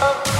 Thank 0.00 0.33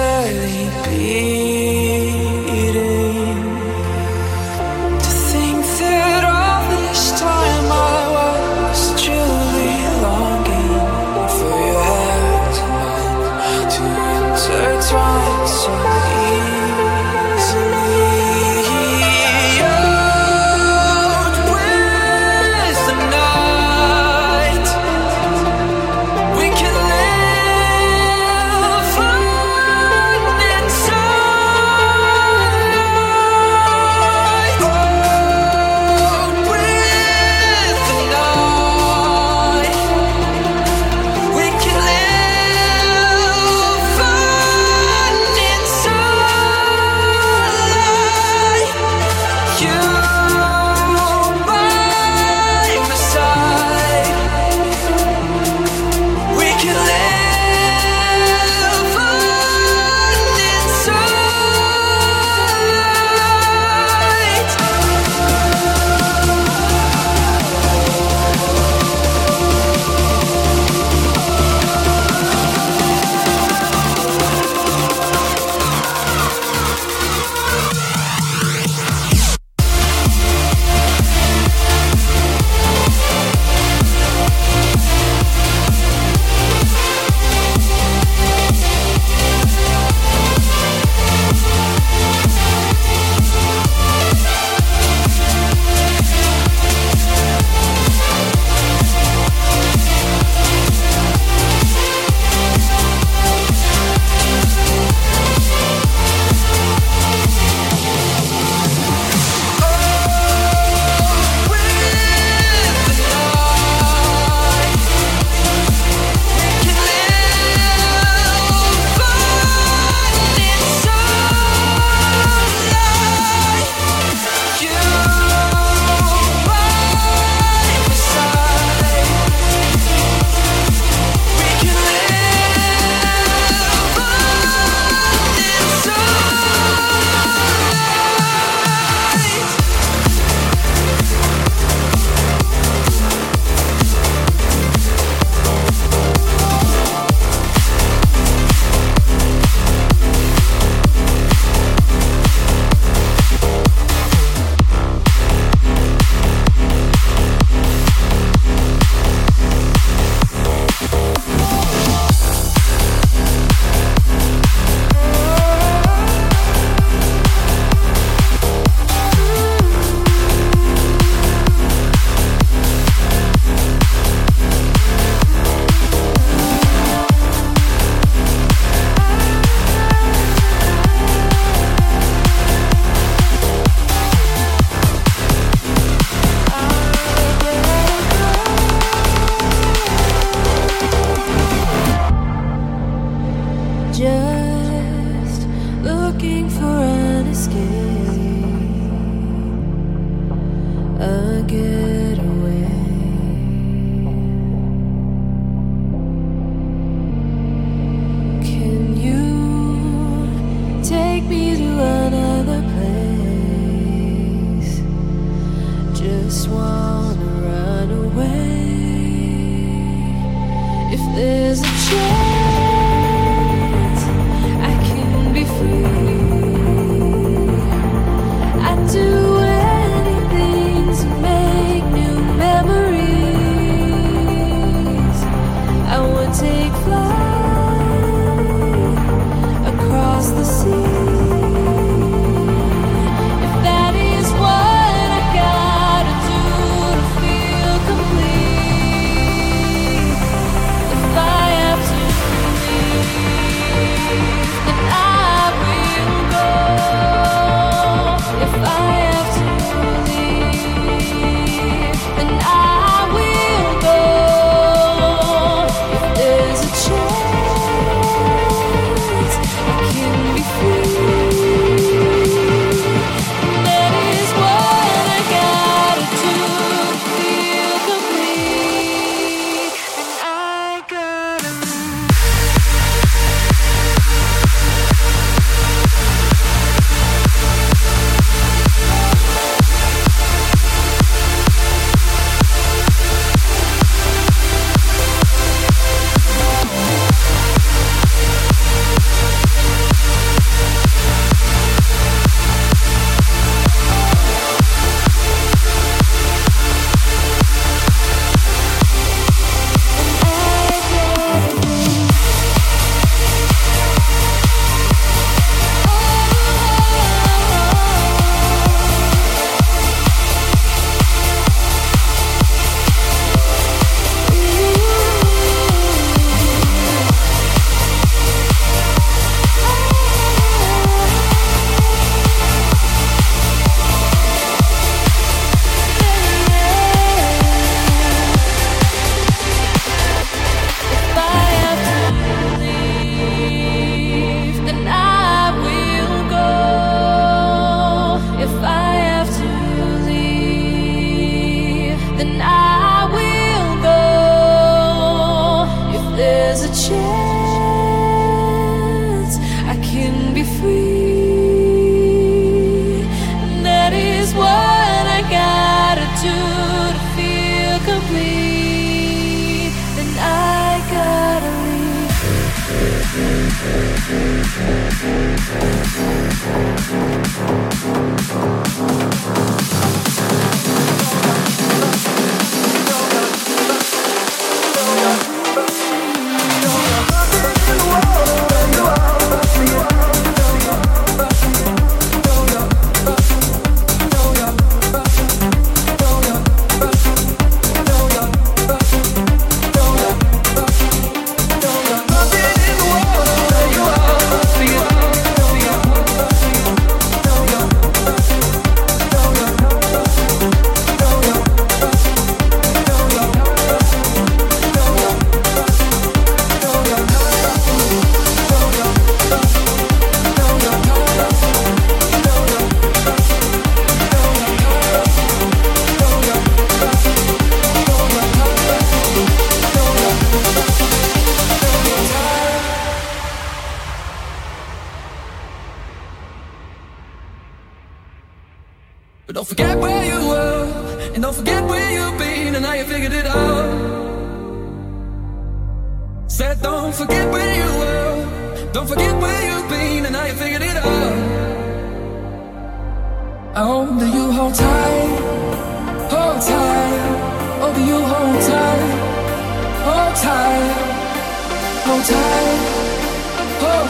barely 0.00 0.70
beating. 0.88 1.79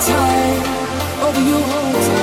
time 0.00 1.22
over 1.22 1.40
your 1.40 1.60
whole 1.60 1.92
time. 1.92 2.19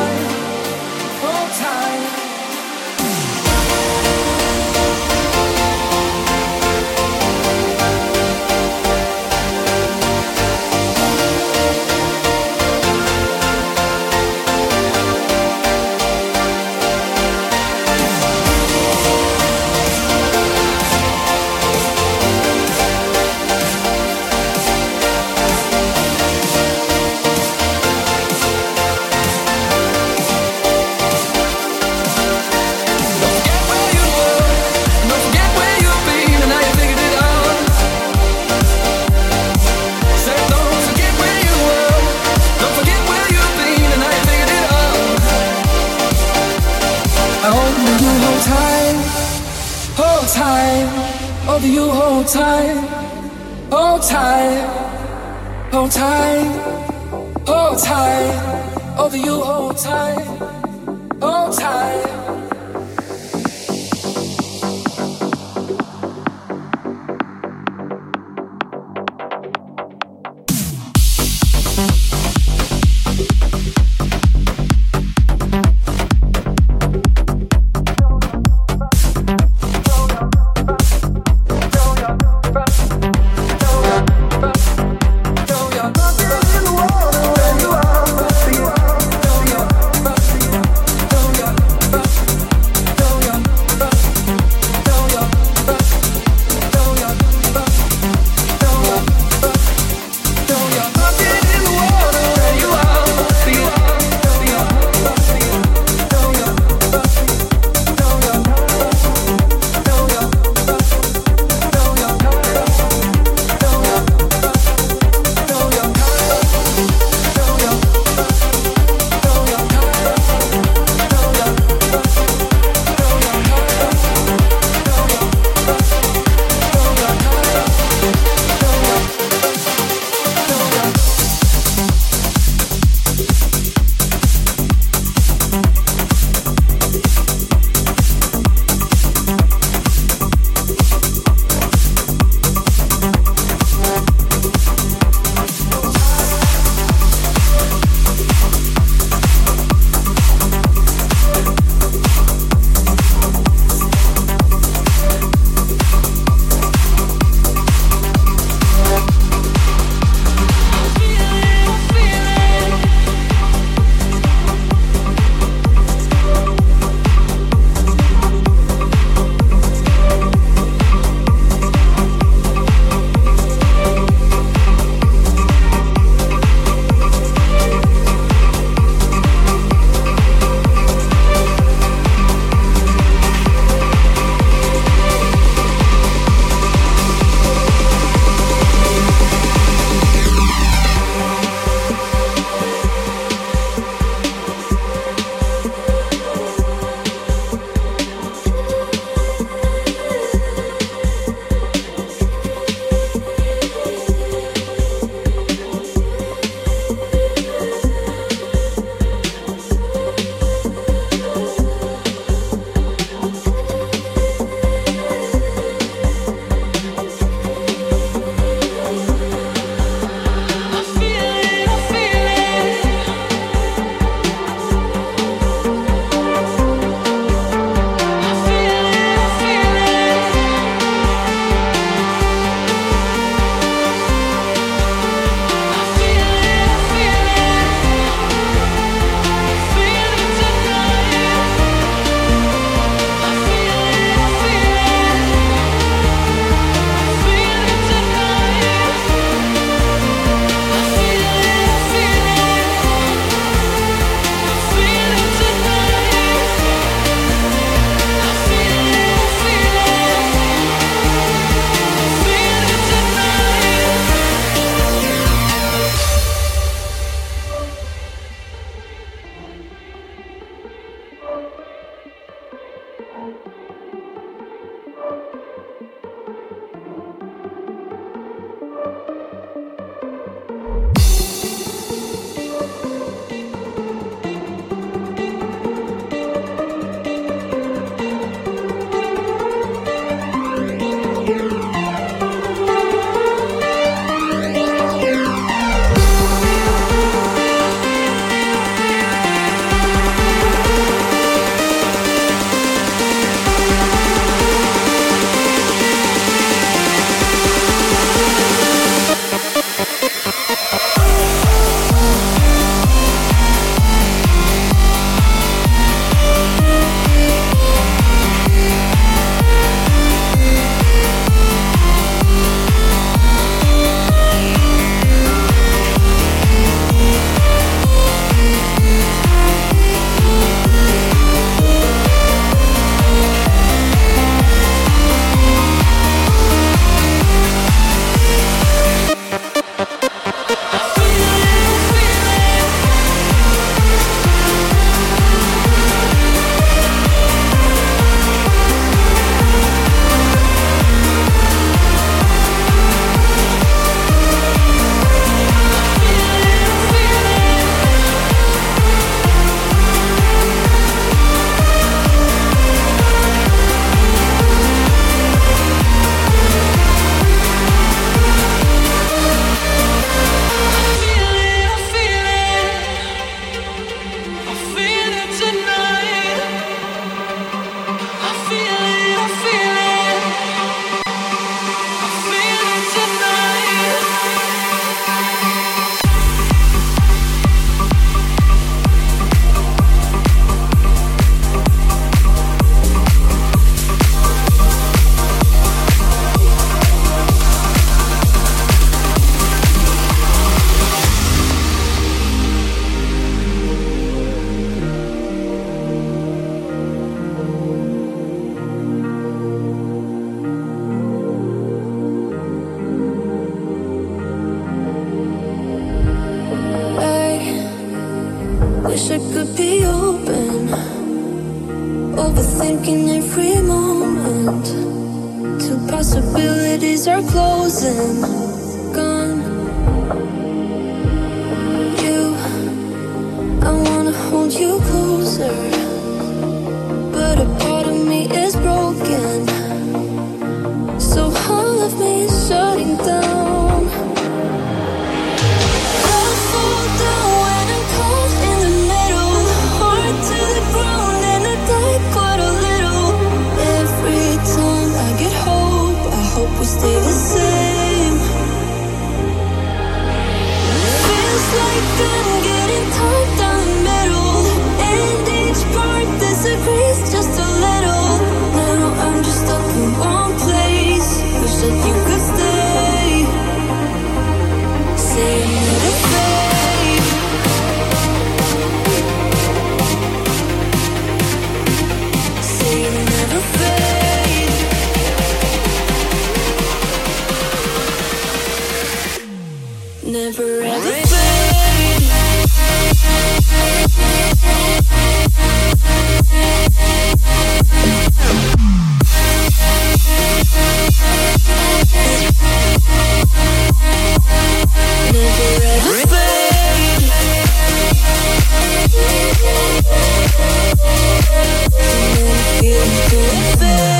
Feelings 511.71 513.11
don't 513.11 513.59
fade. 513.59 513.97